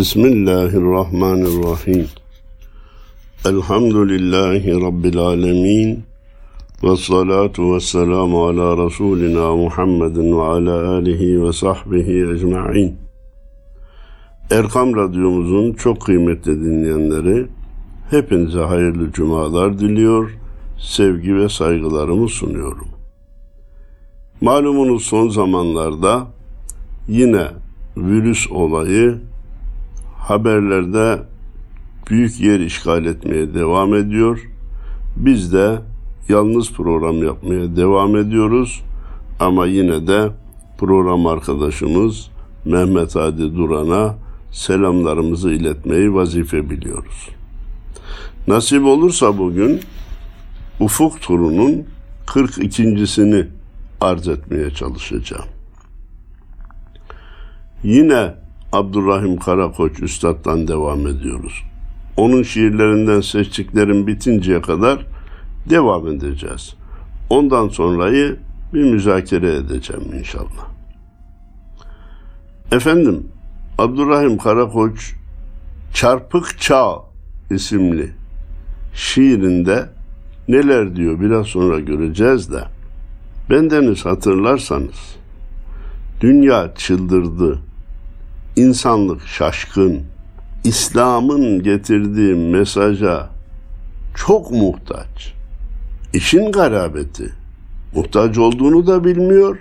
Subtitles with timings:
[0.00, 2.06] Bismillahirrahmanirrahim.
[3.44, 6.04] Elhamdülillahi Rabbil alemin.
[6.82, 12.96] Ve salatu ve selamu ala Resulina Muhammedin ve ala alihi ve sahbihi ecma'in.
[14.50, 17.46] Erkam Radyomuzun çok kıymetli dinleyenleri,
[18.10, 20.38] hepinize hayırlı cumalar diliyor,
[20.78, 22.88] sevgi ve saygılarımı sunuyorum.
[24.40, 26.26] Malumunuz son zamanlarda
[27.08, 27.46] yine
[27.96, 29.29] virüs olayı
[30.20, 31.22] haberlerde
[32.10, 34.48] büyük yer işgal etmeye devam ediyor.
[35.16, 35.78] Biz de
[36.28, 38.82] yalnız program yapmaya devam ediyoruz.
[39.40, 40.30] Ama yine de
[40.78, 42.30] program arkadaşımız
[42.64, 44.14] Mehmet Hadi Duran'a
[44.52, 47.28] selamlarımızı iletmeyi vazife biliyoruz.
[48.48, 49.80] Nasip olursa bugün
[50.80, 51.84] Ufuk turunun
[52.26, 53.46] 42.sini
[54.00, 55.44] arz etmeye çalışacağım.
[57.82, 58.34] Yine
[58.72, 61.62] Abdurrahim Karakoç Üstad'dan devam ediyoruz.
[62.16, 65.06] Onun şiirlerinden seçtiklerim bitinceye kadar
[65.70, 66.74] devam edeceğiz.
[67.30, 68.36] Ondan sonrayı
[68.74, 70.70] bir müzakere edeceğim inşallah.
[72.72, 73.26] Efendim,
[73.78, 75.14] Abdurrahim Karakoç
[75.94, 76.96] Çarpık Çağ
[77.50, 78.12] isimli
[78.94, 79.88] şiirinde
[80.48, 82.64] neler diyor biraz sonra göreceğiz de.
[83.50, 85.16] Bendeniz hatırlarsanız
[86.20, 87.58] dünya çıldırdı,
[88.60, 90.02] insanlık şaşkın,
[90.64, 93.28] İslam'ın getirdiği mesaja
[94.14, 95.34] çok muhtaç.
[96.12, 97.32] İşin garabeti,
[97.94, 99.58] muhtaç olduğunu da bilmiyor,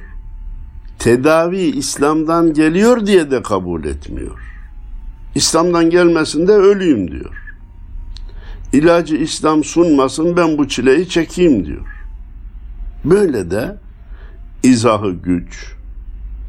[1.00, 4.40] tedavi İslam'dan geliyor diye de kabul etmiyor.
[5.36, 7.36] İslam'dan gelmesin de öleyim diyor.
[8.74, 11.88] İlacı İslam sunmasın ben bu çileyi çekeyim diyor.
[13.06, 13.78] Böyle de
[14.64, 15.76] izahı güç,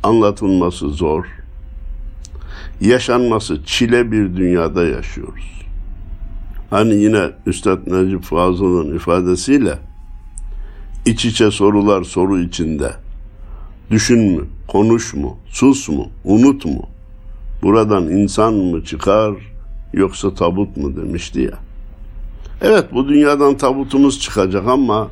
[0.02, 1.26] anlatılması zor,
[2.80, 5.62] yaşanması çile bir dünyada yaşıyoruz.
[6.70, 9.78] Hani yine Üstad Necip Fazıl'ın ifadesiyle
[11.06, 12.92] iç içe sorular soru içinde.
[13.90, 16.88] Düşün mü, konuş mu, sus mu, unut mu?
[17.62, 19.34] Buradan insan mı çıkar
[19.92, 21.58] yoksa tabut mu demişti ya.
[22.62, 25.08] Evet bu dünyadan tabutumuz çıkacak ama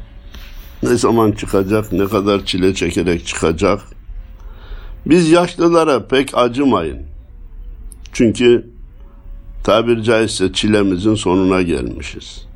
[0.83, 3.81] ne zaman çıkacak, ne kadar çile çekerek çıkacak?
[5.07, 6.99] Biz yaşlılara pek acımayın.
[8.13, 8.71] Çünkü
[9.65, 12.47] tabir caizse çilemizin sonuna gelmişiz.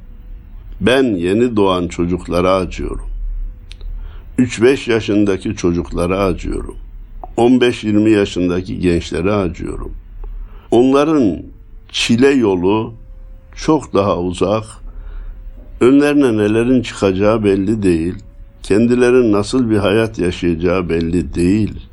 [0.81, 3.07] Ben yeni doğan çocuklara acıyorum.
[4.39, 6.77] 3-5 yaşındaki çocuklara acıyorum.
[7.37, 9.93] 15-20 yaşındaki gençlere acıyorum.
[10.71, 11.43] Onların
[11.89, 12.95] çile yolu
[13.57, 14.65] çok daha uzak.
[15.81, 18.15] Önlerine nelerin çıkacağı belli değil.
[18.63, 21.92] Kendilerinin nasıl bir hayat yaşayacağı belli değil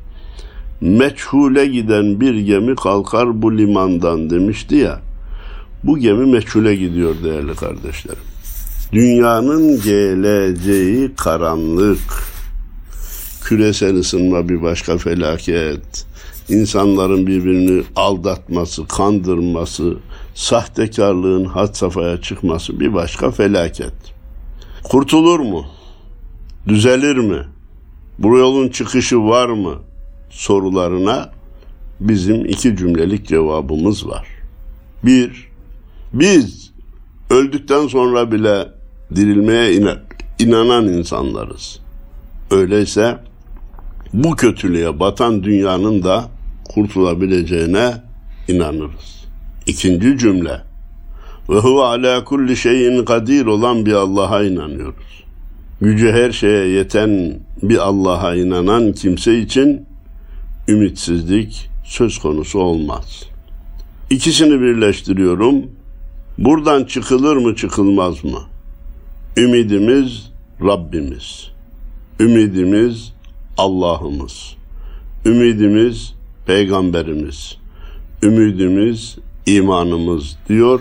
[0.80, 5.00] meçhule giden bir gemi kalkar bu limandan demişti ya.
[5.84, 8.22] Bu gemi meçhule gidiyor değerli kardeşlerim.
[8.92, 11.98] Dünyanın geleceği karanlık.
[13.44, 16.06] Küresel ısınma bir başka felaket.
[16.48, 19.96] İnsanların birbirini aldatması, kandırması,
[20.34, 23.92] sahtekarlığın had safhaya çıkması bir başka felaket.
[24.82, 25.66] Kurtulur mu?
[26.68, 27.46] Düzelir mi?
[28.18, 29.74] Bu yolun çıkışı var mı?
[30.30, 31.30] Sorularına
[32.00, 34.26] bizim iki cümlelik cevabımız var.
[35.04, 35.48] Bir,
[36.12, 36.70] biz
[37.30, 38.68] öldükten sonra bile
[39.14, 39.96] dirilmeye
[40.38, 41.80] inanan insanlarız.
[42.50, 43.18] Öyleyse
[44.12, 46.28] bu kötülüğe batan dünyanın da
[46.64, 47.94] kurtulabileceğine
[48.48, 49.26] inanırız.
[49.66, 50.60] İkinci cümle
[51.48, 55.24] ve huve ala kulli şeyin kadir olan bir Allah'a inanıyoruz.
[55.80, 59.86] Gücü her şeye yeten bir Allah'a inanan kimse için
[60.70, 63.22] ümitsizlik söz konusu olmaz.
[64.10, 65.54] İkisini birleştiriyorum.
[66.38, 68.40] Buradan çıkılır mı çıkılmaz mı?
[69.36, 70.30] Ümidimiz
[70.60, 71.50] Rabbimiz.
[72.20, 73.12] Ümidimiz
[73.58, 74.56] Allah'ımız.
[75.26, 76.14] Ümidimiz
[76.46, 77.56] Peygamberimiz.
[78.22, 79.16] Ümidimiz
[79.46, 80.80] imanımız diyor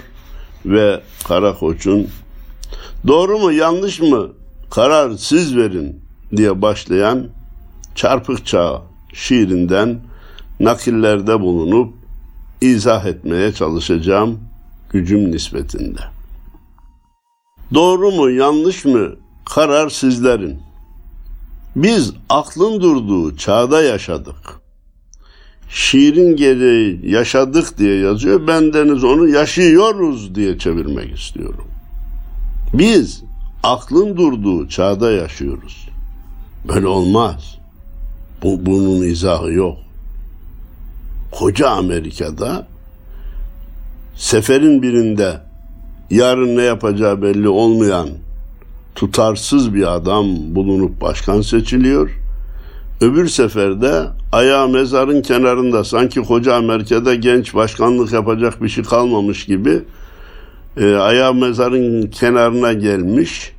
[0.65, 2.07] ve Karakoç'un
[3.07, 4.29] doğru mu yanlış mı
[4.69, 6.01] karar siz verin
[6.35, 7.27] diye başlayan
[7.95, 8.88] çarpık çağ
[9.19, 9.99] şiirinden
[10.59, 11.93] nakillerde bulunup
[12.61, 14.39] izah etmeye çalışacağım
[14.89, 16.01] gücüm nispetinde.
[17.73, 20.59] Doğru mu yanlış mı karar sizlerin.
[21.75, 24.59] Biz aklın durduğu çağda yaşadık.
[25.69, 28.47] Şiirin gereği yaşadık diye yazıyor.
[28.47, 31.67] Bendeniz onu yaşıyoruz diye çevirmek istiyorum.
[32.73, 33.23] Biz
[33.63, 35.89] aklın durduğu çağda yaşıyoruz.
[36.67, 37.58] Böyle olmaz.
[38.43, 39.77] Bu, bunun izahı yok.
[41.31, 42.67] Koca Amerika'da
[44.15, 45.41] seferin birinde
[46.09, 48.09] yarın ne yapacağı belli olmayan
[48.95, 52.19] tutarsız bir adam bulunup başkan seçiliyor.
[53.01, 59.83] Öbür seferde ayağı mezarın kenarında sanki koca Amerika'da genç başkanlık yapacak bir şey kalmamış gibi
[60.77, 63.51] e, ayağı mezarın kenarına gelmiş.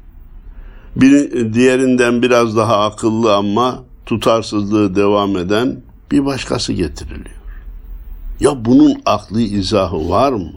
[0.97, 5.77] Bir, diğerinden biraz daha akıllı ama tutarsızlığı devam eden
[6.11, 7.41] bir başkası getiriliyor.
[8.41, 10.53] Ya bunun aklı izahı var mı?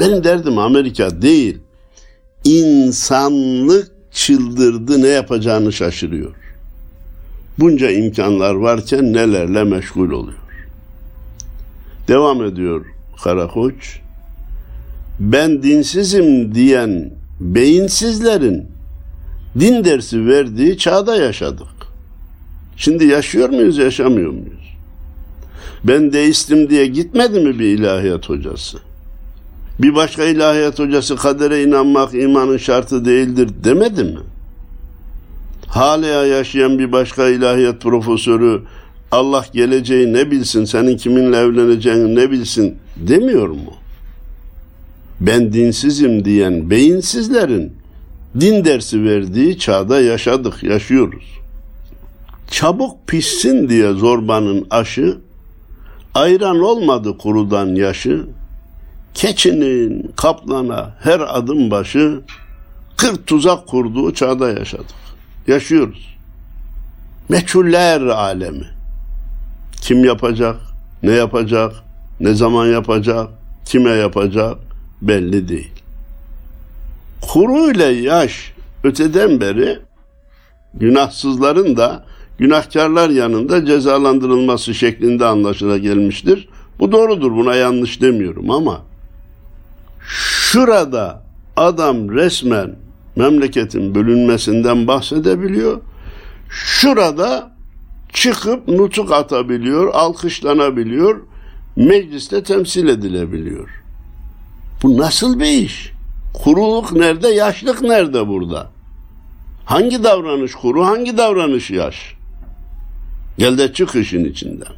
[0.00, 1.58] Benim derdim Amerika değil.
[2.44, 6.34] İnsanlık çıldırdı ne yapacağını şaşırıyor.
[7.58, 10.38] Bunca imkanlar varken nelerle meşgul oluyor.
[12.08, 12.86] Devam ediyor
[13.24, 14.00] Karakoç.
[15.20, 17.10] Ben dinsizim diyen
[17.40, 18.68] beyinsizlerin
[19.60, 21.73] din dersi verdiği çağda yaşadık.
[22.76, 24.76] Şimdi yaşıyor muyuz, yaşamıyor muyuz?
[25.84, 28.78] Ben deistim diye gitmedi mi bir ilahiyat hocası?
[29.78, 34.18] Bir başka ilahiyat hocası kadere inanmak imanın şartı değildir demedi mi?
[35.66, 38.62] Hala yaşayan bir başka ilahiyat profesörü
[39.10, 43.74] Allah geleceği ne bilsin, senin kiminle evleneceğini ne bilsin demiyor mu?
[45.20, 47.72] Ben dinsizim diyen beyinsizlerin
[48.40, 51.24] din dersi verdiği çağda yaşadık, yaşıyoruz.
[52.54, 55.18] Çabuk pişsin diye zorbanın aşı,
[56.14, 58.26] ayran olmadı kurudan yaşı,
[59.14, 62.20] keçinin kaplana her adım başı
[62.96, 64.94] kırk tuzak kurduğu çağda yaşadık.
[65.46, 66.16] Yaşıyoruz.
[67.28, 68.66] Meçhuller alemi.
[69.80, 70.56] Kim yapacak,
[71.02, 71.72] ne yapacak,
[72.20, 73.28] ne zaman yapacak,
[73.64, 74.56] kime yapacak
[75.02, 75.72] belli değil.
[77.20, 78.52] Kuru ile yaş
[78.84, 79.78] öteden beri
[80.74, 82.04] günahsızların da
[82.38, 86.48] günahkarlar yanında cezalandırılması şeklinde anlaşıla gelmiştir.
[86.78, 88.82] Bu doğrudur buna yanlış demiyorum ama
[90.08, 91.22] şurada
[91.56, 92.76] adam resmen
[93.16, 95.80] memleketin bölünmesinden bahsedebiliyor.
[96.50, 97.50] Şurada
[98.12, 101.20] çıkıp nutuk atabiliyor, alkışlanabiliyor,
[101.76, 103.82] mecliste temsil edilebiliyor.
[104.82, 105.92] Bu nasıl bir iş?
[106.34, 108.70] Kuruluk nerede, yaşlık nerede burada?
[109.64, 112.14] Hangi davranış kuru, hangi davranış yaş?
[113.38, 114.72] Gel de çık işin içinden.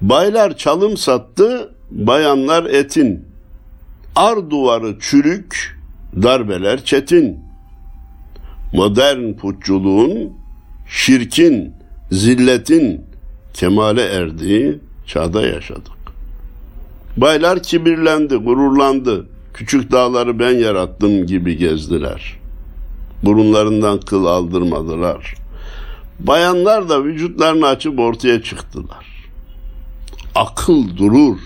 [0.00, 3.24] Baylar çalım sattı, bayanlar etin.
[4.16, 5.78] Ar duvarı çürük,
[6.22, 7.38] darbeler çetin.
[8.72, 10.32] Modern putçuluğun,
[10.88, 11.72] şirkin,
[12.12, 13.00] zilletin
[13.54, 15.92] kemale erdiği çağda yaşadık.
[17.16, 19.26] Baylar kibirlendi, gururlandı.
[19.54, 22.38] Küçük dağları ben yarattım gibi gezdiler.
[23.22, 25.34] Burunlarından kıl aldırmadılar.
[26.26, 29.06] Bayanlar da vücutlarını açıp ortaya çıktılar.
[30.34, 31.38] Akıl durur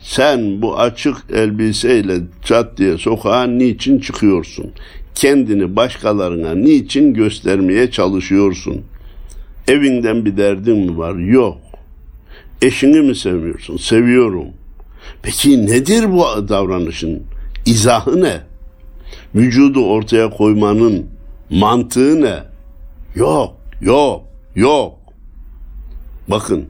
[0.00, 4.70] sen bu açık elbiseyle çat diye sokağa niçin çıkıyorsun?
[5.14, 8.82] Kendini başkalarına niçin göstermeye çalışıyorsun?
[9.68, 11.14] Evinden bir derdin mi var?
[11.14, 11.58] Yok.
[12.62, 13.76] Eşini mi sevmiyorsun?
[13.76, 14.46] Seviyorum.
[15.22, 17.22] Peki nedir bu davranışın?
[17.66, 18.40] İzahı ne?
[19.34, 21.06] Vücudu ortaya koymanın
[21.50, 22.38] mantığı ne?
[23.14, 24.98] Yok, yok, yok.
[26.28, 26.68] Bakın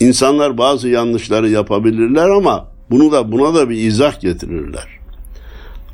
[0.00, 4.86] İnsanlar bazı yanlışları yapabilirler ama bunu da buna da bir izah getirirler.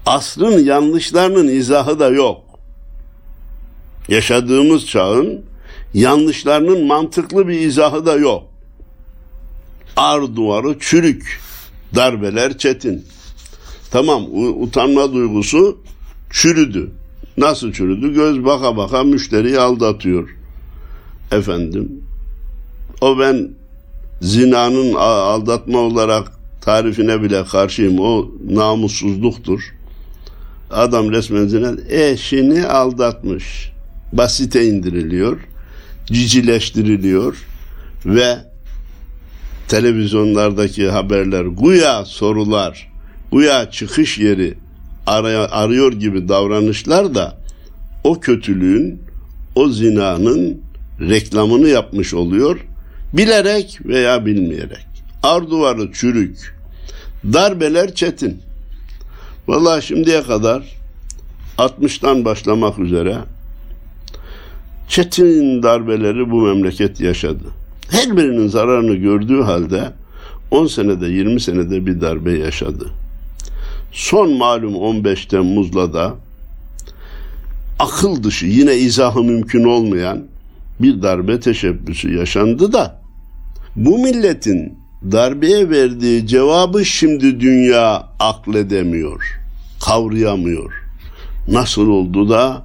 [0.06, 2.40] Asrın yanlışlarının izahı da yok.
[4.08, 5.40] Yaşadığımız çağın
[5.94, 8.42] yanlışlarının mantıklı bir izahı da yok.
[9.96, 11.40] Ar duvarı çürük,
[11.94, 13.04] darbeler çetin.
[13.90, 14.22] Tamam
[14.62, 15.78] utanma duygusu
[16.30, 16.90] çürüdü.
[17.36, 18.14] Nasıl çürüdü?
[18.14, 20.41] Göz baka baka müşteriyi aldatıyor.
[21.32, 22.02] Efendim
[23.00, 23.48] o ben
[24.20, 28.00] zinanın aldatma olarak tarifine bile karşıyım.
[28.00, 29.74] O namussuzluktur.
[30.70, 33.72] Adam resmen zina eşini aldatmış.
[34.12, 35.40] Basite indiriliyor.
[36.06, 37.46] Cicileştiriliyor
[38.06, 38.38] ve
[39.68, 42.92] televizyonlardaki haberler, guya sorular,
[43.32, 44.54] guya çıkış yeri
[45.06, 47.38] arıyor gibi davranışlar da
[48.04, 49.02] o kötülüğün,
[49.54, 50.60] o zinanın
[51.00, 52.60] reklamını yapmış oluyor
[53.12, 54.86] Bilerek veya bilmeyerek.
[55.22, 56.54] Ar duvarı çürük.
[57.32, 58.42] Darbeler çetin.
[59.48, 60.76] Vallahi şimdiye kadar
[61.58, 63.16] 60'tan başlamak üzere
[64.88, 67.44] çetin darbeleri bu memleket yaşadı.
[67.90, 69.92] Her birinin zararını gördüğü halde
[70.50, 72.86] 10 senede 20 senede bir darbe yaşadı.
[73.92, 76.14] Son malum 15 Temmuz'la da
[77.78, 80.31] akıl dışı yine izahı mümkün olmayan
[80.82, 83.02] bir darbe teşebbüsü yaşandı da
[83.76, 84.78] bu milletin
[85.12, 89.40] darbeye verdiği cevabı şimdi dünya akledemiyor,
[89.86, 90.72] kavrayamıyor.
[91.48, 92.62] Nasıl oldu da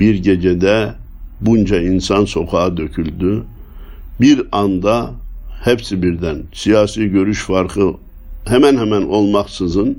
[0.00, 0.92] bir gecede
[1.40, 3.42] bunca insan sokağa döküldü.
[4.20, 5.10] Bir anda
[5.64, 7.94] hepsi birden siyasi görüş farkı
[8.46, 9.98] hemen hemen olmaksızın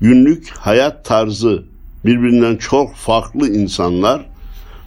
[0.00, 1.62] günlük hayat tarzı
[2.04, 4.31] birbirinden çok farklı insanlar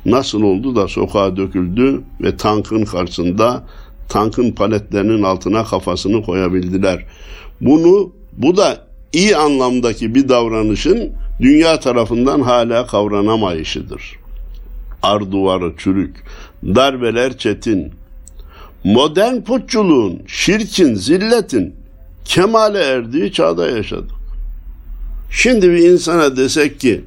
[0.05, 3.63] nasıl oldu da sokağa döküldü ve tankın karşısında
[4.09, 7.05] tankın paletlerinin altına kafasını koyabildiler.
[7.61, 14.19] Bunu bu da iyi anlamdaki bir davranışın dünya tarafından hala kavranamayışıdır.
[15.03, 16.15] Ar duvarı çürük,
[16.63, 17.91] darbeler çetin,
[18.83, 21.75] modern putçuluğun, şirkin, zilletin
[22.25, 24.11] kemale erdiği çağda yaşadık.
[25.31, 27.01] Şimdi bir insana desek ki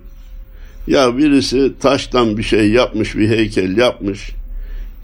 [0.88, 4.30] ya birisi taştan bir şey yapmış, bir heykel yapmış.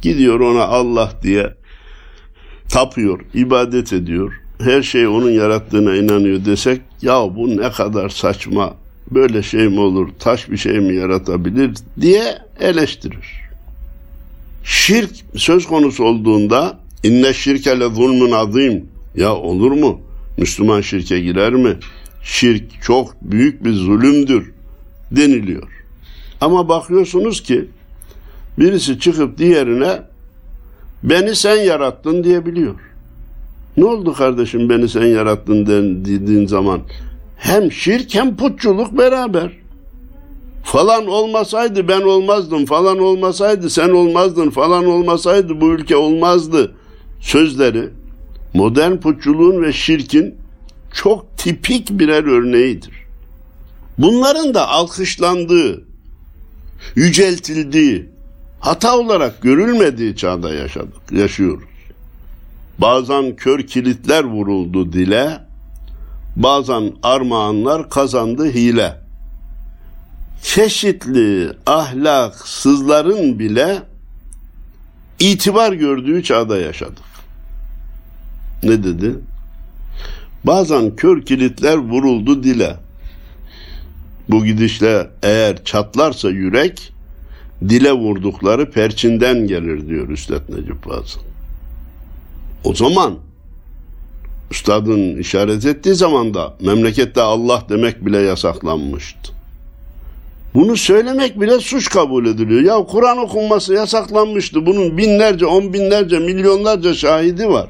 [0.02, 1.54] Gidiyor ona Allah diye
[2.68, 4.32] tapıyor, ibadet ediyor.
[4.60, 8.74] Her şey onun yarattığına inanıyor desek ya bu ne kadar saçma,
[9.10, 13.44] böyle şey mi olur, taş bir şey mi yaratabilir diye eleştirir.
[14.64, 18.84] Şirk söz konusu olduğunda inne şirke le zulmün azim
[19.16, 20.00] ya olur mu?
[20.38, 21.76] Müslüman şirke girer mi?
[22.22, 24.53] Şirk çok büyük bir zulümdür
[25.16, 25.68] deniliyor.
[26.40, 27.68] Ama bakıyorsunuz ki
[28.58, 30.02] birisi çıkıp diğerine
[31.02, 32.74] beni sen yarattın diyebiliyor.
[33.76, 35.66] Ne oldu kardeşim beni sen yarattın
[36.04, 36.80] dediğin zaman?
[37.38, 39.50] Hem şirk hem putçuluk beraber.
[40.64, 46.74] Falan olmasaydı ben olmazdım, falan olmasaydı sen olmazdın, falan olmasaydı bu ülke olmazdı
[47.20, 47.88] sözleri
[48.54, 50.34] modern putçuluğun ve şirkin
[50.94, 53.03] çok tipik birer örneğidir.
[53.98, 55.84] Bunların da alkışlandığı,
[56.94, 58.08] yüceltildiği,
[58.60, 61.68] hata olarak görülmediği çağda yaşadık, yaşıyoruz.
[62.78, 65.40] Bazen kör kilitler vuruldu dile,
[66.36, 69.04] bazen armağanlar kazandı hile.
[70.42, 73.82] Çeşitli ahlaksızların bile
[75.18, 77.04] itibar gördüğü çağda yaşadık.
[78.62, 79.14] Ne dedi?
[80.44, 82.76] Bazen kör kilitler vuruldu dile.
[84.28, 86.92] Bu gidişle eğer çatlarsa yürek,
[87.68, 91.20] dile vurdukları perçinden gelir diyor Üstad Necip Fazıl.
[92.64, 93.14] O zaman
[94.50, 99.32] Üstadın işaret ettiği zaman da memlekette Allah demek bile yasaklanmıştı.
[100.54, 102.60] Bunu söylemek bile suç kabul ediliyor.
[102.60, 104.66] Ya Kur'an okunması yasaklanmıştı.
[104.66, 107.68] Bunun binlerce, on binlerce, milyonlarca şahidi var.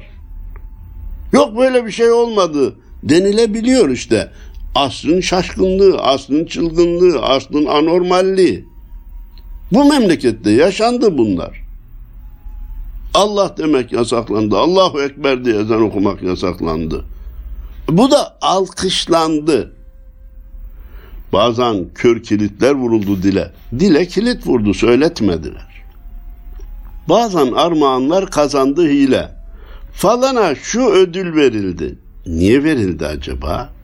[1.33, 4.31] Yok böyle bir şey olmadı denilebiliyor işte.
[4.75, 8.65] Aslın şaşkınlığı, aslın çılgınlığı, aslın anormalliği.
[9.71, 11.61] Bu memlekette yaşandı bunlar.
[13.13, 14.57] Allah demek yasaklandı.
[14.57, 17.05] Allahu Ekber diye ezan okumak yasaklandı.
[17.89, 19.71] Bu da alkışlandı.
[21.33, 23.51] Bazen kör kilitler vuruldu dile.
[23.79, 25.83] Dile kilit vurdu söyletmediler.
[27.09, 29.31] Bazen armağanlar kazandı hile.
[29.93, 31.99] Falana şu ödül verildi.
[32.25, 33.74] Niye verildi acaba?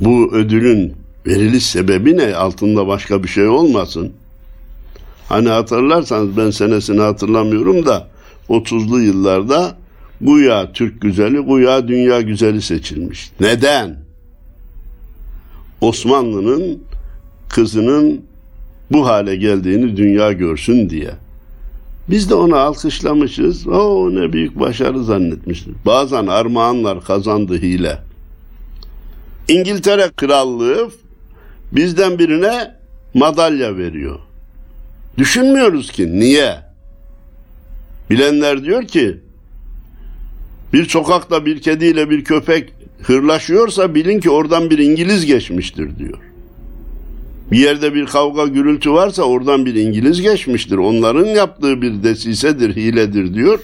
[0.00, 0.92] Bu ödülün
[1.26, 2.34] veriliş sebebi ne?
[2.34, 4.12] Altında başka bir şey olmasın.
[5.28, 8.08] Hani hatırlarsanız ben senesini hatırlamıyorum da
[8.48, 9.76] 30'lu yıllarda
[10.20, 13.30] Guya Türk güzeli, Guya dünya güzeli seçilmiş.
[13.40, 13.96] Neden?
[15.80, 16.82] Osmanlı'nın
[17.48, 18.20] kızının
[18.92, 21.10] bu hale geldiğini dünya görsün diye.
[22.10, 23.66] Biz de onu alkışlamışız.
[23.66, 25.74] O ne büyük başarı zannetmişiz.
[25.86, 28.05] Bazen armağanlar kazandı hile.
[29.48, 30.90] İngiltere Krallığı
[31.72, 32.74] bizden birine
[33.14, 34.18] madalya veriyor.
[35.18, 36.54] Düşünmüyoruz ki niye?
[38.10, 39.20] Bilenler diyor ki
[40.72, 42.72] bir sokakta bir kediyle bir köpek
[43.02, 46.18] hırlaşıyorsa bilin ki oradan bir İngiliz geçmiştir diyor.
[47.52, 50.76] Bir yerde bir kavga gürültü varsa oradan bir İngiliz geçmiştir.
[50.76, 53.58] Onların yaptığı bir desisedir, hiledir diyor.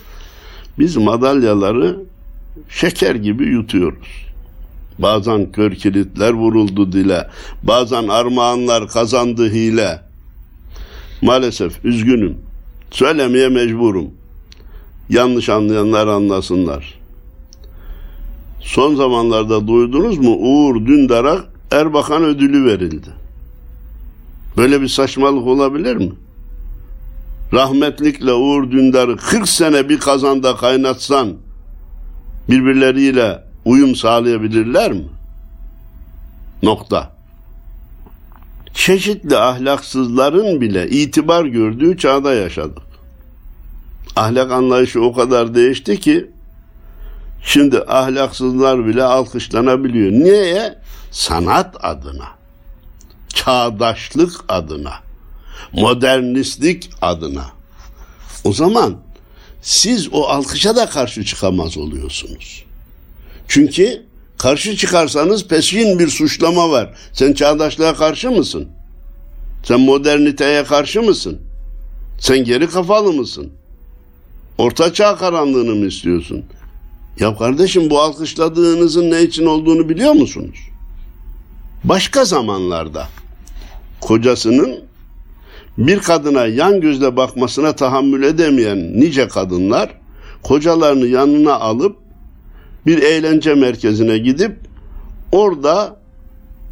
[0.78, 1.96] Biz madalyaları
[2.68, 4.31] şeker gibi yutuyoruz.
[4.98, 7.28] Bazen kör kilitler vuruldu dile.
[7.62, 10.00] Bazen armağanlar kazandı hile.
[11.22, 12.38] Maalesef üzgünüm.
[12.90, 14.10] Söylemeye mecburum.
[15.08, 16.98] Yanlış anlayanlar anlasınlar.
[18.60, 20.36] Son zamanlarda duydunuz mu?
[20.36, 23.08] Uğur Dündar'a Erbakan ödülü verildi.
[24.56, 26.12] Böyle bir saçmalık olabilir mi?
[27.52, 31.36] Rahmetlikle Uğur Dündar'ı 40 sene bir kazanda kaynatsan
[32.50, 35.04] birbirleriyle uyum sağlayabilirler mi?
[36.62, 37.12] Nokta.
[38.74, 42.82] Çeşitli ahlaksızların bile itibar gördüğü çağda yaşadık.
[44.16, 46.30] Ahlak anlayışı o kadar değişti ki
[47.44, 50.12] Şimdi ahlaksızlar bile alkışlanabiliyor.
[50.12, 50.78] Niye?
[51.10, 52.28] Sanat adına.
[53.28, 54.92] Çağdaşlık adına.
[55.72, 57.46] Modernistlik adına.
[58.44, 58.96] O zaman
[59.62, 62.64] siz o alkışa da karşı çıkamaz oluyorsunuz.
[63.48, 64.02] Çünkü
[64.38, 66.94] karşı çıkarsanız peşin bir suçlama var.
[67.12, 68.68] Sen çağdaşlığa karşı mısın?
[69.64, 71.40] Sen moderniteye karşı mısın?
[72.20, 73.52] Sen geri kafalı mısın?
[74.58, 76.44] Orta çağ karanlığını mı istiyorsun?
[77.20, 80.58] Ya kardeşim bu alkışladığınızın ne için olduğunu biliyor musunuz?
[81.84, 83.08] Başka zamanlarda
[84.00, 84.80] kocasının
[85.78, 89.90] bir kadına yan gözle bakmasına tahammül edemeyen nice kadınlar
[90.42, 91.96] kocalarını yanına alıp
[92.86, 94.56] bir eğlence merkezine gidip
[95.32, 95.96] orada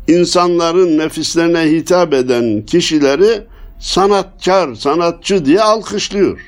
[0.09, 3.43] insanların nefislerine hitap eden kişileri
[3.81, 6.41] sanatkar, sanatçı diye alkışlıyor.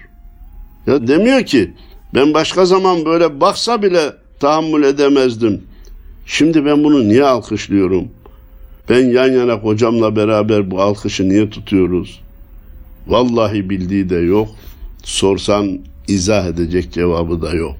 [0.86, 1.74] Ya demiyor ki
[2.14, 5.62] ben başka zaman böyle baksa bile tahammül edemezdim.
[6.26, 8.08] Şimdi ben bunu niye alkışlıyorum?
[8.88, 12.20] Ben yan yana kocamla beraber bu alkışı niye tutuyoruz?
[13.06, 14.48] Vallahi bildiği de yok.
[15.04, 15.78] Sorsan
[16.08, 17.76] izah edecek cevabı da yok.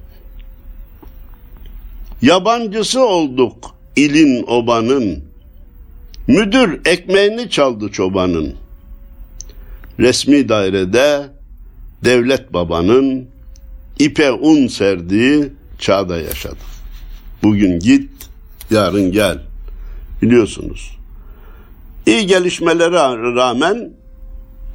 [2.23, 5.23] Yabancısı olduk ilin obanın.
[6.27, 8.53] Müdür ekmeğini çaldı çobanın.
[9.99, 11.29] Resmi dairede
[12.03, 13.25] devlet babanın
[13.99, 15.49] ipe un serdiği
[15.79, 16.57] çağda yaşadık.
[17.43, 18.09] Bugün git,
[18.71, 19.39] yarın gel.
[20.21, 20.97] Biliyorsunuz.
[22.05, 23.89] İyi gelişmelere rağmen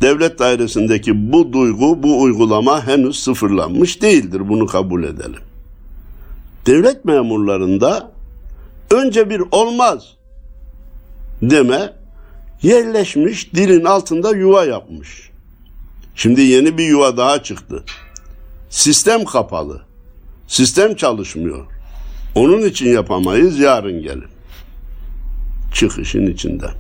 [0.02, 4.48] devlet dairesindeki bu duygu, bu uygulama henüz sıfırlanmış değildir.
[4.48, 5.47] Bunu kabul edelim.
[6.68, 8.12] Devlet memurlarında
[8.90, 10.16] önce bir olmaz
[11.42, 11.92] deme
[12.62, 15.30] yerleşmiş dilin altında yuva yapmış.
[16.14, 17.84] Şimdi yeni bir yuva daha çıktı.
[18.70, 19.82] Sistem kapalı.
[20.48, 21.66] Sistem çalışmıyor.
[22.34, 24.28] Onun için yapamayız yarın gelin.
[25.75, 26.74] Çıkışın içinden.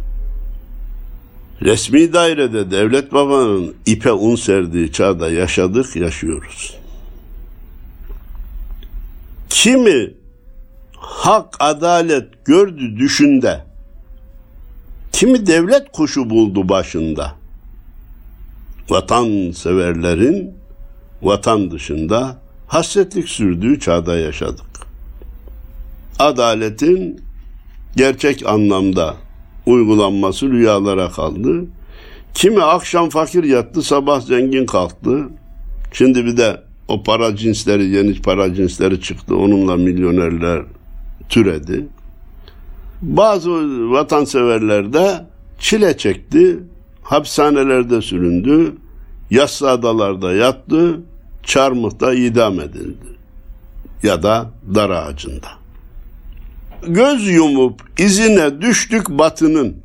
[1.62, 6.77] Resmi dairede devlet babanın ipe un serdiği çağda yaşadık, yaşıyoruz.
[9.50, 10.14] Kimi
[10.96, 13.64] hak, adalet gördü düşünde,
[15.12, 17.34] kimi devlet kuşu buldu başında.
[18.90, 20.54] Vatan severlerin
[21.22, 24.66] vatan dışında hasretlik sürdüğü çağda yaşadık.
[26.18, 27.20] Adaletin
[27.96, 29.14] gerçek anlamda
[29.66, 31.64] uygulanması rüyalara kaldı.
[32.34, 35.28] Kimi akşam fakir yattı, sabah zengin kalktı.
[35.92, 39.36] Şimdi bir de o para cinsleri, yeni para cinsleri çıktı.
[39.36, 40.62] Onunla milyonerler
[41.28, 41.86] türedi.
[43.02, 43.50] Bazı
[43.90, 45.24] vatanseverler de
[45.58, 46.58] çile çekti,
[47.02, 48.76] hapishanelerde süründü,
[49.30, 51.00] yassı adalarda yattı,
[51.42, 53.06] çarmıhta idam edildi
[54.02, 55.48] ya da dar ağacında.
[56.86, 59.76] Göz yumup izine düştük batının,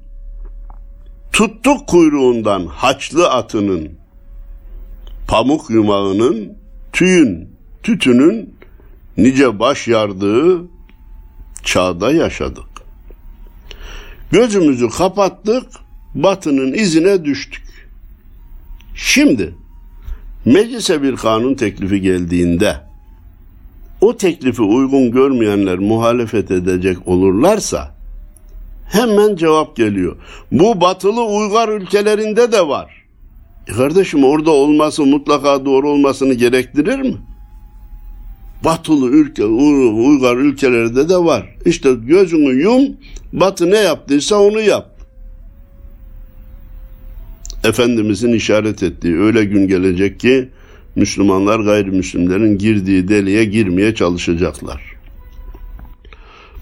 [1.32, 3.90] tuttuk kuyruğundan haçlı atının,
[5.28, 6.63] pamuk yumağının,
[6.94, 7.50] tüyün,
[7.84, 8.56] tütünün
[9.18, 10.62] nice baş yardığı
[11.64, 12.66] çağda yaşadık.
[14.32, 15.64] Gözümüzü kapattık,
[16.16, 17.90] batının izine düştük.
[18.96, 19.56] Şimdi
[20.46, 22.78] meclise bir kanun teklifi geldiğinde
[24.02, 27.96] o teklifi uygun görmeyenler muhalefet edecek olurlarsa
[28.92, 30.18] hemen cevap geliyor.
[30.52, 33.03] Bu batılı uygar ülkelerinde de var.
[33.68, 37.18] E kardeşim orada olması mutlaka doğru olmasını gerektirir mi?
[38.64, 41.56] Batılı ülke, uygar ülkelerde de var.
[41.66, 42.84] İşte gözünü yum,
[43.34, 44.90] batı ne yaptıysa onu yap.
[47.64, 50.50] Efendimizin işaret ettiği öyle gün gelecek ki
[50.96, 54.82] Müslümanlar gayrimüslimlerin girdiği deliğe girmeye çalışacaklar.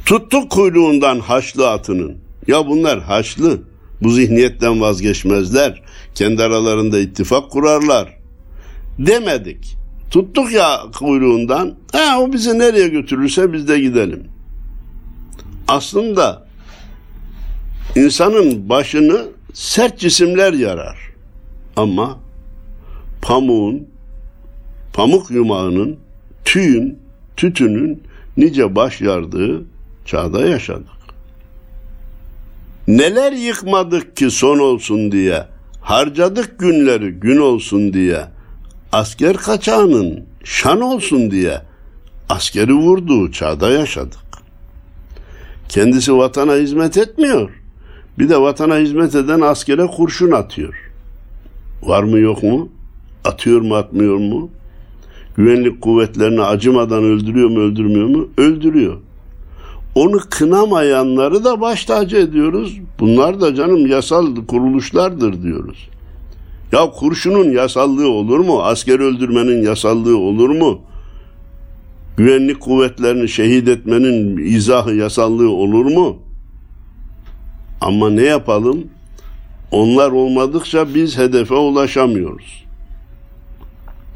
[0.05, 2.17] Tuttuk kuyruğundan haçlı atının.
[2.47, 3.61] Ya bunlar haçlı.
[4.01, 5.81] Bu zihniyetten vazgeçmezler.
[6.15, 8.17] Kendi aralarında ittifak kurarlar.
[8.99, 9.77] Demedik.
[10.11, 11.75] Tuttuk ya kuyruğundan.
[11.91, 14.27] Ha, o bizi nereye götürürse biz de gidelim.
[15.67, 16.47] Aslında
[17.95, 20.97] insanın başını sert cisimler yarar.
[21.75, 22.19] Ama
[23.21, 23.87] pamuğun,
[24.93, 25.99] pamuk yumağının,
[26.45, 26.99] tüyün,
[27.37, 28.03] tütünün
[28.37, 29.65] nice baş yardığı
[30.05, 31.01] çağda yaşadık.
[32.87, 35.45] Neler yıkmadık ki son olsun diye,
[35.91, 38.19] harcadık günleri gün olsun diye,
[38.91, 41.61] asker kaçağının şan olsun diye
[42.29, 44.19] askeri vurduğu çağda yaşadık.
[45.69, 47.49] Kendisi vatana hizmet etmiyor.
[48.19, 50.91] Bir de vatana hizmet eden askere kurşun atıyor.
[51.83, 52.69] Var mı yok mu?
[53.25, 54.49] Atıyor mu atmıyor mu?
[55.35, 58.29] güvenlik kuvvetlerini acımadan öldürüyor mu öldürmüyor mu?
[58.37, 58.97] Öldürüyor.
[59.95, 62.77] Onu kınamayanları da baş tacı ediyoruz.
[62.99, 65.89] Bunlar da canım yasal kuruluşlardır diyoruz.
[66.71, 68.63] Ya kurşunun yasallığı olur mu?
[68.63, 70.81] Asker öldürmenin yasallığı olur mu?
[72.17, 76.17] Güvenlik kuvvetlerini şehit etmenin izahı yasallığı olur mu?
[77.81, 78.83] Ama ne yapalım?
[79.71, 82.63] Onlar olmadıkça biz hedefe ulaşamıyoruz.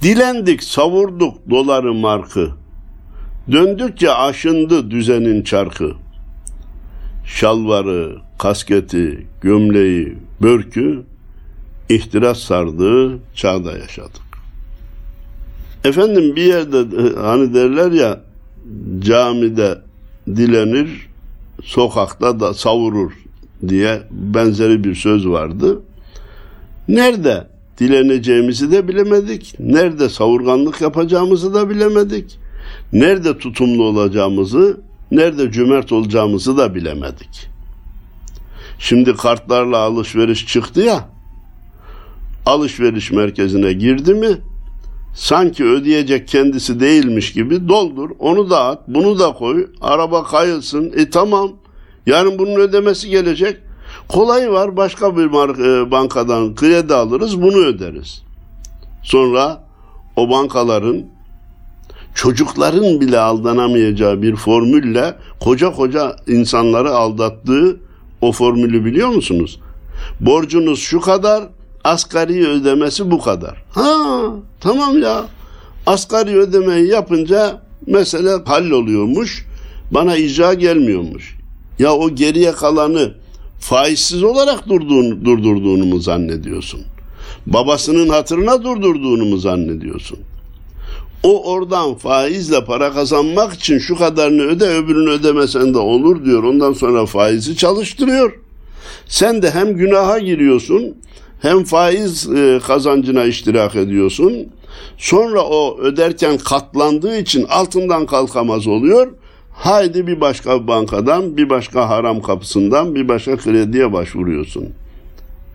[0.01, 2.51] Dilendik, savurduk doları markı.
[3.51, 5.91] Döndükçe aşındı düzenin çarkı.
[7.25, 11.03] Şalvarı, kasketi, gömleği, börkü
[11.89, 14.25] ihtiras sardığı çağda yaşadık.
[15.83, 16.77] Efendim bir yerde
[17.21, 18.21] hani derler ya
[18.99, 19.77] camide
[20.27, 21.09] dilenir,
[21.63, 23.11] sokakta da savurur
[23.67, 25.81] diye benzeri bir söz vardı.
[26.87, 27.47] Nerede
[27.79, 29.55] dileneceğimizi de bilemedik.
[29.59, 32.39] Nerede savurganlık yapacağımızı da bilemedik.
[32.93, 37.47] Nerede tutumlu olacağımızı, nerede cömert olacağımızı da bilemedik.
[38.79, 41.09] Şimdi kartlarla alışveriş çıktı ya.
[42.45, 44.37] Alışveriş merkezine girdi mi?
[45.15, 50.93] Sanki ödeyecek kendisi değilmiş gibi doldur, onu da at, bunu da koy, araba kayılsın.
[50.95, 51.51] E tamam,
[52.05, 53.57] yarın bunun ödemesi gelecek.
[54.07, 58.21] Kolay var, başka bir e, bankadan kredi alırız, bunu öderiz.
[59.03, 59.63] Sonra
[60.15, 61.05] o bankaların
[62.15, 67.77] çocukların bile aldanamayacağı bir formülle koca koca insanları aldattığı
[68.21, 69.59] o formülü biliyor musunuz?
[70.19, 71.43] Borcunuz şu kadar,
[71.83, 73.63] asgari ödemesi bu kadar.
[73.71, 74.21] Ha
[74.59, 75.25] tamam ya.
[75.85, 79.45] Asgari ödemeyi yapınca mesele halloluyormuş.
[79.91, 81.35] Bana icra gelmiyormuş.
[81.79, 83.13] Ya o geriye kalanı
[83.59, 86.81] faizsiz olarak durduğunu, durdurduğunu mu zannediyorsun?
[87.45, 90.19] Babasının hatırına durdurduğunu mu zannediyorsun?
[91.25, 96.43] O oradan faizle para kazanmak için şu kadarını öde öbürünü ödemesen de olur diyor.
[96.43, 98.39] Ondan sonra faizi çalıştırıyor.
[99.07, 100.95] Sen de hem günaha giriyorsun
[101.41, 104.47] hem faiz e, kazancına iştirak ediyorsun.
[104.97, 109.07] Sonra o öderken katlandığı için altından kalkamaz oluyor.
[109.51, 114.69] Haydi bir başka bankadan, bir başka haram kapısından, bir başka krediye başvuruyorsun.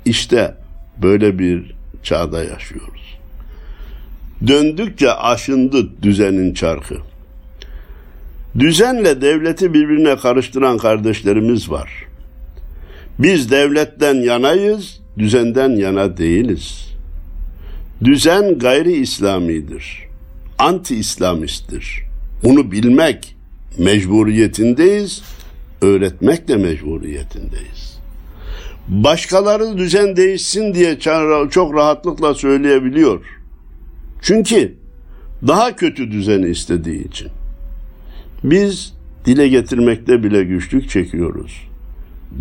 [0.04, 0.54] İşte
[1.02, 2.99] böyle bir çağda yaşıyoruz.
[4.46, 6.96] Döndükçe aşındı düzenin çarkı.
[8.58, 12.06] Düzenle devleti birbirine karıştıran kardeşlerimiz var.
[13.18, 16.86] Biz devletten yanayız, düzenden yana değiliz.
[18.04, 19.98] Düzen gayri İslamidir.
[20.58, 22.02] Anti İslamisttir.
[22.44, 23.36] Bunu bilmek
[23.78, 25.22] mecburiyetindeyiz,
[25.82, 27.98] öğretmek de mecburiyetindeyiz.
[28.88, 30.98] Başkaları düzen değişsin diye
[31.50, 33.39] çok rahatlıkla söyleyebiliyor.
[34.22, 34.74] Çünkü
[35.46, 37.28] daha kötü düzeni istediği için.
[38.44, 41.52] Biz dile getirmekte bile güçlük çekiyoruz.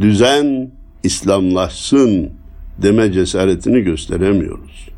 [0.02, 0.72] Düzen
[1.04, 2.30] İslamlaşsın
[2.78, 4.90] deme cesaretini gösteremiyoruz.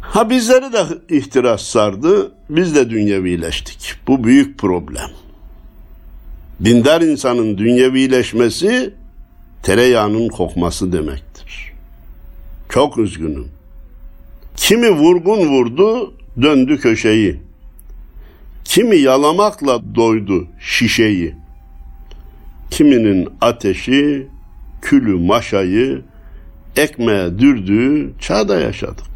[0.00, 0.84] Ha bizleri de
[1.16, 3.94] ihtiras sardı, biz de dünyevileştik.
[4.08, 5.10] Bu büyük problem.
[6.64, 8.94] Dindar insanın dünyevileşmesi
[9.62, 11.72] tereyağının kokması demektir.
[12.68, 13.48] Çok üzgünüm.
[14.56, 17.40] Kimi vurgun vurdu, döndü köşeyi.
[18.64, 21.34] Kimi yalamakla doydu şişeyi.
[22.70, 24.26] Kiminin ateşi,
[24.82, 26.02] külü maşayı,
[26.76, 29.14] ekmeğe dürdüğü çağda yaşadık.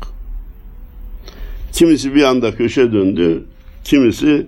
[1.72, 3.44] Kimisi bir anda köşe döndü,
[3.85, 4.46] kimisi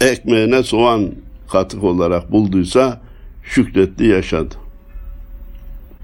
[0.00, 1.12] ekmeğine soğan
[1.50, 3.00] katık olarak bulduysa
[3.44, 4.54] şükretti yaşadı.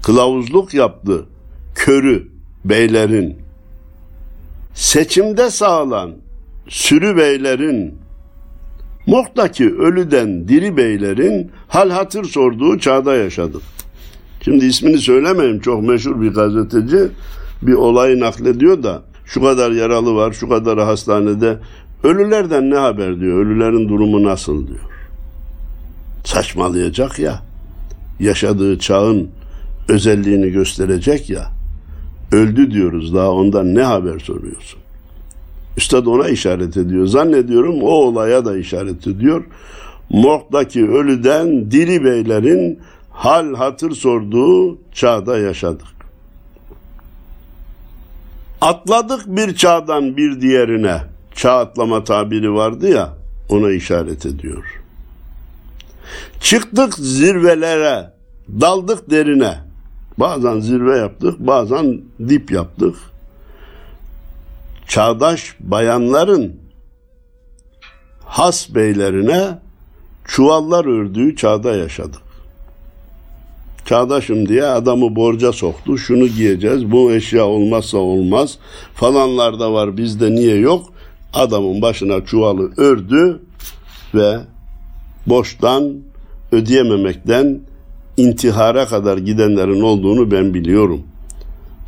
[0.03, 1.25] Kılavuzluk yaptı
[1.75, 2.27] körü
[2.65, 3.46] beylerin.
[4.77, 6.11] Seçimde sağlan
[6.67, 7.95] sürü beylerin
[9.07, 13.61] Morg'daki ölüden diri beylerin hal hatır sorduğu çağda yaşadık.
[14.41, 16.99] Şimdi ismini söylemeyeyim çok meşhur bir gazeteci
[17.61, 21.57] bir olayı naklediyor da şu kadar yaralı var şu kadar hastanede
[22.03, 24.89] ölülerden ne haber diyor ölülerin durumu nasıl diyor.
[26.25, 27.41] Saçmalayacak ya
[28.19, 29.29] yaşadığı çağın
[29.89, 31.56] özelliğini gösterecek ya
[32.31, 34.79] öldü diyoruz daha ondan ne haber soruyorsun.
[35.77, 37.05] Üstad ona işaret ediyor.
[37.05, 39.45] Zannediyorum o olaya da işaret ediyor.
[40.09, 45.87] Morg'daki ölüden diri beylerin hal hatır sorduğu çağda yaşadık.
[48.61, 51.01] Atladık bir çağdan bir diğerine.
[51.35, 53.13] Çağ atlama tabiri vardı ya
[53.49, 54.81] ona işaret ediyor.
[56.39, 58.13] Çıktık zirvelere,
[58.49, 59.66] daldık derine.
[60.17, 62.95] Bazen zirve yaptık, bazen dip yaptık.
[64.87, 66.55] Çağdaş bayanların
[68.25, 69.59] has beylerine
[70.25, 72.21] çuvallar ördüğü çağda yaşadık.
[73.85, 75.97] Çağdaşım diye adamı borca soktu.
[75.97, 76.91] Şunu giyeceğiz.
[76.91, 78.57] Bu eşya olmazsa olmaz.
[78.93, 80.93] Falanlarda var bizde niye yok?
[81.33, 83.41] Adamın başına çuvalı ördü
[84.13, 84.39] ve
[85.27, 85.93] borçtan
[86.51, 87.59] ödeyememekten
[88.17, 91.01] intihara kadar gidenlerin olduğunu ben biliyorum.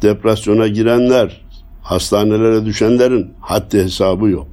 [0.01, 1.41] Depresyona girenler,
[1.81, 4.47] hastanelere düşenlerin haddi hesabı yok.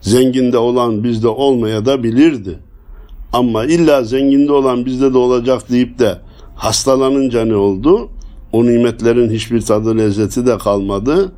[0.00, 2.58] Zenginde olan bizde olmaya da bilirdi.
[3.32, 6.18] Ama illa zenginde olan bizde de olacak deyip de
[6.56, 8.08] hastalanınca ne oldu?
[8.52, 11.32] O nimetlerin hiçbir tadı lezzeti de kalmadı.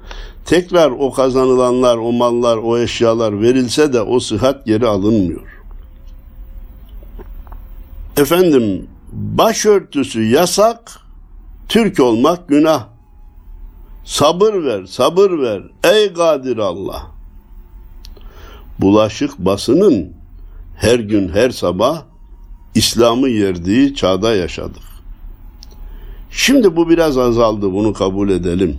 [0.45, 5.40] Tekrar o kazanılanlar, o mallar, o eşyalar verilse de o sıhhat geri alınmıyor.
[8.16, 11.01] Efendim başörtüsü yasak,
[11.68, 12.87] Türk olmak günah.
[14.05, 17.03] Sabır ver, sabır ver ey kadir Allah.
[18.79, 20.12] Bulaşık basının
[20.77, 22.03] her gün her sabah
[22.75, 24.83] İslam'ı yerdiği çağda yaşadık.
[26.31, 28.79] Şimdi bu biraz azaldı bunu kabul edelim.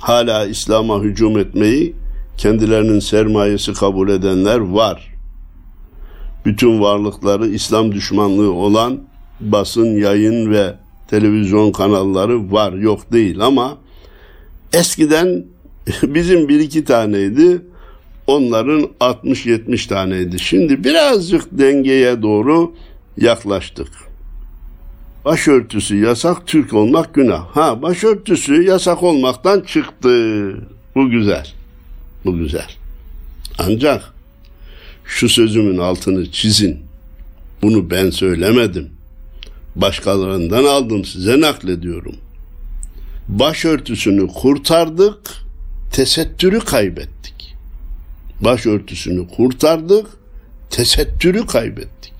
[0.00, 1.94] Hala İslam'a hücum etmeyi
[2.36, 5.09] kendilerinin sermayesi kabul edenler var.
[6.44, 8.98] Bütün varlıkları İslam düşmanlığı olan
[9.40, 10.74] basın, yayın ve
[11.08, 13.78] televizyon kanalları var yok değil ama
[14.72, 15.44] eskiden
[16.02, 17.62] bizim bir iki taneydi
[18.26, 20.38] onların 60-70 taneydi.
[20.38, 22.72] Şimdi birazcık dengeye doğru
[23.16, 23.88] yaklaştık.
[25.24, 27.44] Başörtüsü yasak, Türk olmak günah.
[27.56, 30.10] Ha başörtüsü yasak olmaktan çıktı.
[30.94, 31.46] Bu güzel.
[32.24, 32.68] Bu güzel.
[33.58, 34.14] Ancak
[35.10, 36.78] şu sözümün altını çizin.
[37.62, 38.90] Bunu ben söylemedim.
[39.76, 42.14] Başkalarından aldım size naklediyorum.
[43.28, 45.18] Başörtüsünü kurtardık,
[45.92, 47.54] tesettürü kaybettik.
[48.40, 50.06] Başörtüsünü kurtardık,
[50.70, 52.14] tesettürü kaybettik.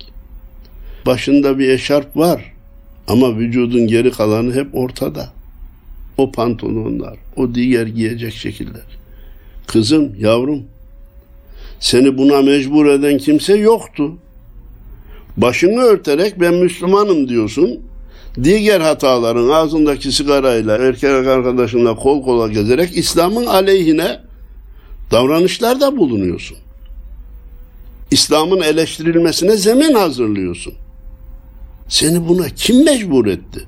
[1.07, 2.53] Başında bir eşarp var
[3.09, 5.33] ama vücudun geri kalanı hep ortada.
[6.16, 8.98] O pantolonlar, o diğer giyecek şekiller.
[9.66, 10.62] Kızım, yavrum,
[11.80, 14.12] seni buna mecbur eden kimse yoktu.
[15.36, 17.80] Başını örterek ben Müslümanım diyorsun.
[18.42, 24.20] Diğer hataların ağzındaki sigarayla, erkek arkadaşınla kol kola gezerek İslam'ın aleyhine
[25.10, 26.56] davranışlarda bulunuyorsun.
[28.10, 30.74] İslam'ın eleştirilmesine zemin hazırlıyorsun.
[31.88, 33.66] Seni buna kim mecbur etti?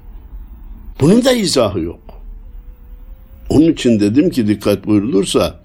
[1.00, 2.00] Bunun da izahı yok.
[3.48, 5.61] Onun için dedim ki dikkat buyurulursa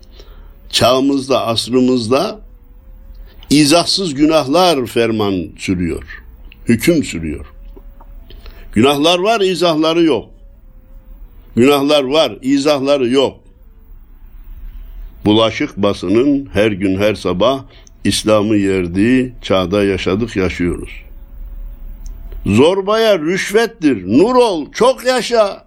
[0.69, 2.39] çağımızda, asrımızda
[3.49, 6.03] izahsız günahlar ferman sürüyor.
[6.67, 7.45] Hüküm sürüyor.
[8.73, 10.29] Günahlar var, izahları yok.
[11.55, 13.39] Günahlar var, izahları yok.
[15.25, 17.63] Bulaşık basının her gün her sabah
[18.03, 20.89] İslam'ı yerdiği çağda yaşadık, yaşıyoruz.
[22.45, 25.65] Zorbaya rüşvettir, nur ol, çok yaşa.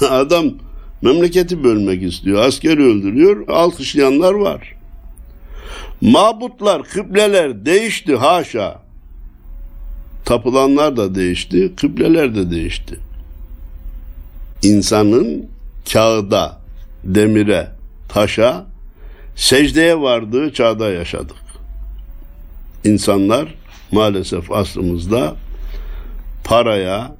[0.10, 0.50] Adam
[1.04, 4.74] memleketi bölmek istiyor, askeri öldürüyor, alkışlayanlar var.
[6.00, 8.82] Mabutlar, kıbleler değişti haşa.
[10.24, 12.98] Tapılanlar da değişti, kıbleler de değişti.
[14.62, 15.46] İnsanın
[15.92, 16.58] kağıda,
[17.04, 17.68] demire,
[18.08, 18.64] taşa,
[19.36, 21.36] secdeye vardığı çağda yaşadık.
[22.84, 23.54] İnsanlar
[23.92, 25.34] maalesef aslımızda
[26.44, 27.12] paraya,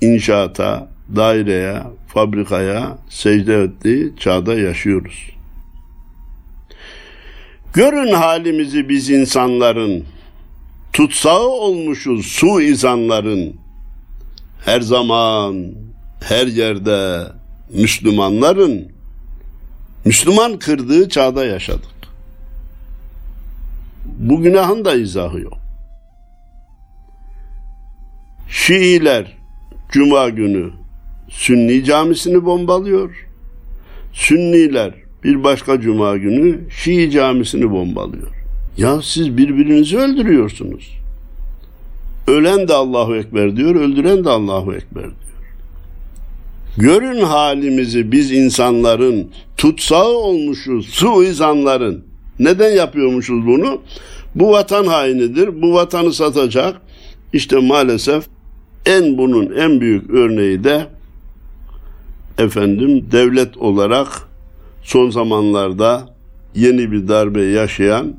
[0.00, 5.30] inşaata, daireye, fabrikaya secde ettiği çağda yaşıyoruz.
[7.72, 10.04] Görün halimizi biz insanların,
[10.92, 13.56] tutsağı olmuşuz su izanların.
[14.64, 15.72] Her zaman,
[16.20, 17.26] her yerde
[17.72, 18.92] Müslümanların,
[20.04, 21.90] Müslüman kırdığı çağda yaşadık.
[24.04, 25.58] Bu günahın da izahı yok.
[28.50, 29.40] Şiiler
[29.92, 30.70] Cuma günü
[31.30, 33.26] Sünni camisini bombalıyor.
[34.12, 38.28] Sünniler bir başka cuma günü Şii camisini bombalıyor.
[38.76, 41.00] Ya siz birbirinizi öldürüyorsunuz.
[42.26, 45.14] Ölen de Allahu Ekber diyor, öldüren de Allahu Ekber diyor.
[46.76, 52.04] Görün halimizi biz insanların tutsağı olmuşuz, suizanların.
[52.38, 53.82] Neden yapıyormuşuz bunu?
[54.34, 56.80] Bu vatan hainidir, bu vatanı satacak.
[57.32, 58.24] İşte maalesef
[58.86, 60.86] en bunun en büyük örneği de
[62.38, 64.08] efendim devlet olarak
[64.82, 66.14] son zamanlarda
[66.54, 68.14] yeni bir darbe yaşayan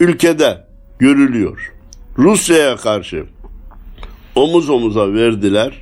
[0.00, 0.64] ülkede
[0.98, 1.72] görülüyor.
[2.18, 3.24] Rusya'ya karşı
[4.34, 5.78] omuz omuza verdiler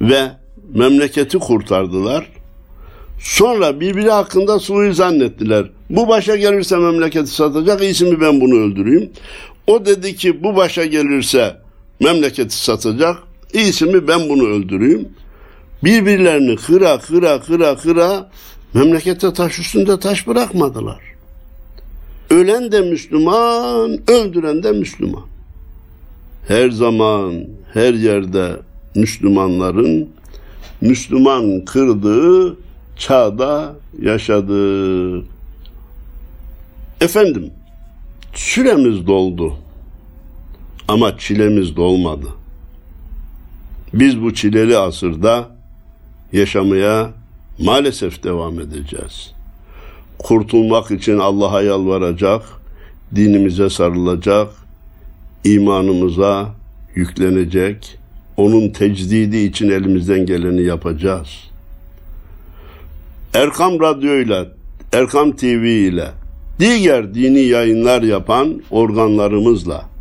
[0.00, 0.30] ve
[0.74, 2.26] memleketi kurtardılar.
[3.20, 5.70] Sonra birbiri hakkında suyu zannettiler.
[5.90, 9.10] Bu başa gelirse memleketi satacak, iyisi mi ben bunu öldüreyim.
[9.66, 11.56] O dedi ki bu başa gelirse
[12.00, 13.16] memleketi satacak,
[13.54, 15.08] iyisi mi ben bunu öldüreyim.
[15.84, 18.30] Birbirlerini kıra kıra kıra kıra
[18.74, 21.00] memlekette taş üstünde taş bırakmadılar.
[22.30, 25.24] Ölen de Müslüman, öldüren de Müslüman.
[26.48, 28.56] Her zaman, her yerde
[28.94, 30.08] Müslümanların
[30.80, 32.56] Müslüman kırdığı
[32.96, 35.22] çağda yaşadı.
[37.00, 37.50] Efendim,
[38.34, 39.54] süremiz doldu
[40.88, 42.26] ama çilemiz dolmadı.
[43.94, 45.51] Biz bu çileli asırda
[46.32, 47.10] yaşamaya
[47.58, 49.32] maalesef devam edeceğiz.
[50.18, 52.42] Kurtulmak için Allah'a yalvaracak,
[53.14, 54.48] dinimize sarılacak,
[55.44, 56.54] imanımıza
[56.94, 57.98] yüklenecek,
[58.36, 61.28] onun tecdidi için elimizden geleni yapacağız.
[63.34, 64.48] Erkam Radyo ile,
[64.92, 66.10] Erkam TV ile,
[66.58, 69.92] diğer dini yayınlar yapan organlarımızla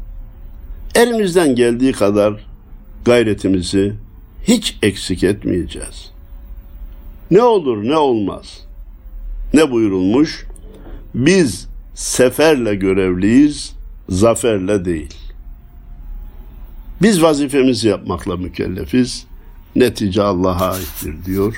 [0.95, 2.33] elimizden geldiği kadar
[3.05, 3.93] gayretimizi
[4.43, 6.10] hiç eksik etmeyeceğiz.
[7.31, 8.67] Ne olur ne olmaz.
[9.53, 10.45] Ne buyurulmuş?
[11.15, 13.75] Biz seferle görevliyiz,
[14.09, 15.13] zaferle değil.
[17.01, 19.25] Biz vazifemizi yapmakla mükellefiz.
[19.75, 21.55] Netice Allah'a aittir diyor.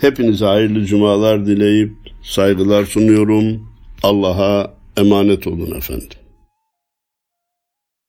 [0.00, 3.68] Hepinize hayırlı cumalar dileyip saygılar sunuyorum.
[4.02, 6.08] Allah'a emanet olun efendim.